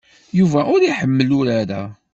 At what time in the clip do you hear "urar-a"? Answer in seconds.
1.39-1.83